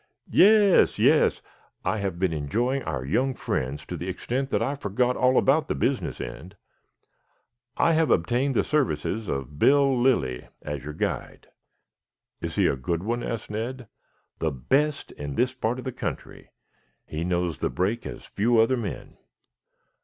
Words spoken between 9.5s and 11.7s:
Bill Lilly as your guide."